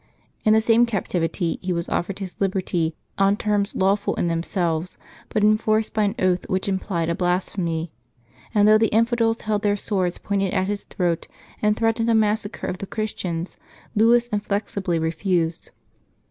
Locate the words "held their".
9.41-9.77